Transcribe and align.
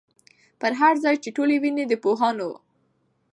پر 0.59 0.71
هر 0.81 0.95
ځای 1.03 1.15
چي 1.23 1.29
ټولۍ 1.35 1.57
وینی 1.61 1.85
د 1.87 1.93
پوهانو 2.03 2.49